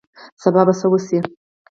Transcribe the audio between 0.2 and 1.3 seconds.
سبا به څه وشي